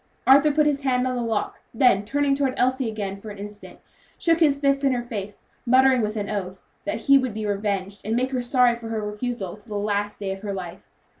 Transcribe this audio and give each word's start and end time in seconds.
Arthur 0.25 0.49
put 0.51 0.65
his 0.65 0.81
hand 0.81 1.05
on 1.05 1.15
the 1.15 1.21
lock; 1.21 1.59
then, 1.75 2.03
turning 2.03 2.33
toward 2.33 2.55
Elsie 2.57 2.89
again, 2.89 3.21
for 3.21 3.29
an 3.29 3.37
instant, 3.37 3.77
shook 4.17 4.39
his 4.39 4.57
fist 4.57 4.83
in 4.83 4.93
her 4.93 5.03
face, 5.03 5.43
muttering, 5.63 6.01
with 6.01 6.17
an 6.17 6.27
oath, 6.27 6.59
that 6.85 7.01
he 7.01 7.19
would 7.19 7.35
be 7.35 7.45
revenged, 7.45 8.01
and 8.03 8.15
make 8.15 8.31
her 8.31 8.41
sorry 8.41 8.75
for 8.75 8.87
her 8.89 9.05
refusal 9.07 9.55
to 9.55 9.69
the 9.69 9.77
last 9.77 10.17
day 10.19 10.31
of 10.31 10.41
her 10.41 10.53
life. 10.55 10.89